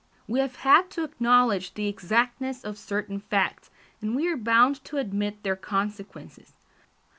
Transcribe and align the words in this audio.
We 0.27 0.39
have 0.39 0.55
had 0.55 0.89
to 0.97 1.03
acknowledge 1.03 1.75
the 1.75 1.87
exactness 1.87 2.63
of 2.63 2.79
certain 2.79 3.19
facts, 3.19 3.69
and 4.01 4.15
we 4.15 4.27
are 4.29 4.35
bound 4.35 4.83
to 4.85 4.97
admit 4.97 5.43
their 5.43 5.55
consequences. 5.55 6.53